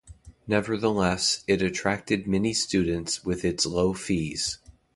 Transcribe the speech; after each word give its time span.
Nevertheless, 0.47 1.43
it 1.47 1.61
attracted 1.61 2.25
many 2.25 2.53
students 2.55 3.23
with 3.23 3.45
its 3.45 3.67
low 3.67 3.93
fees. 3.93 4.57